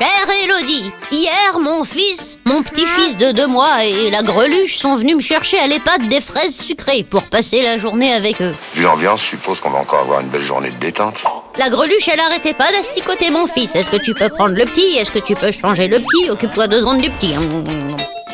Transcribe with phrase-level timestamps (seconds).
[0.00, 5.16] Chère Élodie, hier mon fils, mon petit-fils de deux mois et la greluche sont venus
[5.16, 8.54] me chercher à l'EHPAD des fraises sucrées pour passer la journée avec eux.
[8.74, 11.22] Vu l'ambiance, je suppose qu'on va encore avoir une belle journée de détente.
[11.58, 13.74] La greluche, elle arrêtait pas d'asticoter mon fils.
[13.74, 14.96] Est-ce que tu peux prendre le petit?
[14.96, 16.30] Est-ce que tu peux changer le petit?
[16.30, 17.34] Occupe-toi deux secondes du petit.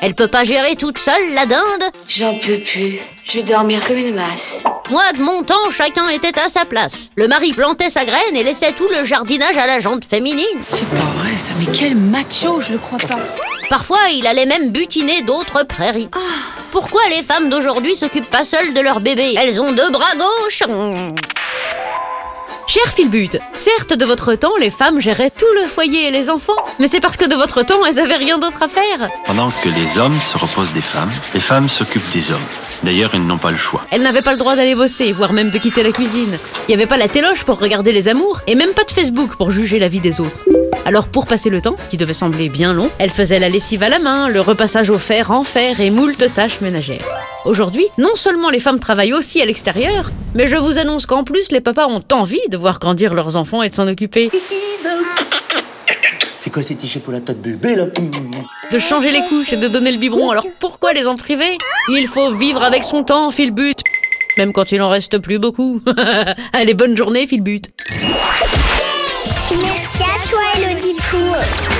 [0.00, 2.98] Elle peut pas gérer toute seule, la dinde J'en peux plus.
[3.32, 4.58] Je vais dormir comme une masse.
[4.90, 7.08] Moi, de mon temps, chacun était à sa place.
[7.16, 10.44] Le mari plantait sa graine et laissait tout le jardinage à la jante féminine.
[10.68, 13.18] C'est pas vrai ça, mais quel macho, je le crois pas.
[13.70, 16.10] Parfois, il allait même butiner d'autres prairies.
[16.72, 20.64] Pourquoi les femmes d'aujourd'hui s'occupent pas seules de leur bébé Elles ont deux bras gauches
[22.66, 26.52] Cher Philbut, certes de votre temps, les femmes géraient tout le foyer et les enfants,
[26.78, 29.08] mais c'est parce que de votre temps, elles avaient rien d'autre à faire.
[29.24, 32.38] Pendant que les hommes se reposent des femmes, les femmes s'occupent des hommes.
[32.82, 33.82] D'ailleurs, elles n'ont pas le choix.
[33.90, 36.36] Elles n'avaient pas le droit d'aller bosser, voire même de quitter la cuisine.
[36.66, 39.36] Il n'y avait pas la téloche pour regarder les amours, et même pas de Facebook
[39.36, 40.44] pour juger la vie des autres.
[40.84, 43.88] Alors pour passer le temps, qui devait sembler bien long, elles faisaient la lessive à
[43.88, 47.06] la main, le repassage au fer en fer et moult tâches ménagères.
[47.44, 51.52] Aujourd'hui, non seulement les femmes travaillent aussi à l'extérieur, mais je vous annonce qu'en plus
[51.52, 54.30] les papas ont envie de voir grandir leurs enfants et de s'en occuper.
[56.52, 57.86] Quoi ces pour la tête bébé là?
[58.70, 61.56] De changer les couches et de donner le biberon, alors pourquoi les en priver?
[61.88, 63.76] Il faut vivre avec son temps, Philbut
[64.36, 65.80] Même quand il en reste plus beaucoup.
[66.52, 67.62] Allez, bonne journée, Philbut
[69.62, 71.71] Merci à toi, Élodie Pou.